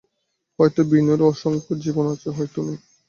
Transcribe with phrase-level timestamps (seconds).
[0.59, 2.79] হয়তো বিনুরও অসংখ্য জীবন আছে, হয়তো নেই।